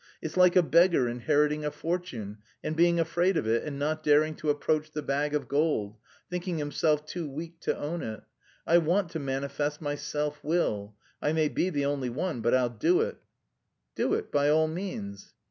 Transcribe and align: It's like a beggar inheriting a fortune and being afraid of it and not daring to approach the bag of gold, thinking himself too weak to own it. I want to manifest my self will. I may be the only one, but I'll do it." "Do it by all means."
It's 0.19 0.35
like 0.35 0.55
a 0.55 0.63
beggar 0.63 1.07
inheriting 1.07 1.63
a 1.63 1.69
fortune 1.69 2.39
and 2.63 2.75
being 2.75 2.99
afraid 2.99 3.37
of 3.37 3.45
it 3.45 3.63
and 3.63 3.77
not 3.77 4.01
daring 4.01 4.33
to 4.37 4.49
approach 4.49 4.89
the 4.91 5.03
bag 5.03 5.35
of 5.35 5.47
gold, 5.47 5.95
thinking 6.27 6.57
himself 6.57 7.05
too 7.05 7.29
weak 7.29 7.59
to 7.59 7.77
own 7.77 8.01
it. 8.01 8.23
I 8.65 8.79
want 8.79 9.09
to 9.11 9.19
manifest 9.19 9.79
my 9.79 9.93
self 9.93 10.43
will. 10.43 10.95
I 11.21 11.33
may 11.33 11.49
be 11.49 11.69
the 11.69 11.85
only 11.85 12.09
one, 12.09 12.41
but 12.41 12.55
I'll 12.55 12.67
do 12.67 13.01
it." 13.01 13.17
"Do 13.93 14.15
it 14.15 14.31
by 14.31 14.49
all 14.49 14.67
means." 14.67 15.35